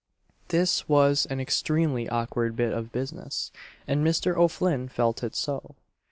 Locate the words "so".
5.35-5.75